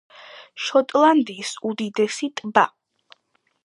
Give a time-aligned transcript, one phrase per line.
[0.67, 2.69] შოტლანდიის უდიდესი ტბა.